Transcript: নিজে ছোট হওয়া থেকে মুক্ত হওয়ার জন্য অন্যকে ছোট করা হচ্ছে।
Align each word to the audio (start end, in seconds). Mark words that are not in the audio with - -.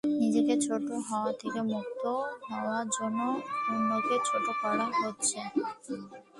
নিজে 0.19 0.55
ছোট 0.65 0.85
হওয়া 1.07 1.31
থেকে 1.41 1.59
মুক্ত 1.71 2.03
হওয়ার 2.47 2.85
জন্য 2.97 3.19
অন্যকে 3.71 4.15
ছোট 4.27 4.45
করা 4.61 4.85
হচ্ছে। 4.99 5.39